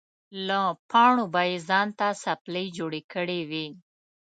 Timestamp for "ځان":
1.69-1.87